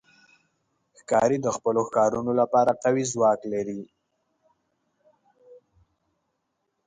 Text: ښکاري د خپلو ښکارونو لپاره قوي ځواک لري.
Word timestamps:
ښکاري 0.99 1.37
د 1.41 1.47
خپلو 1.55 1.81
ښکارونو 1.87 2.31
لپاره 2.41 2.71
قوي 2.83 3.03
ځواک 3.11 3.39
لري. 3.53 3.81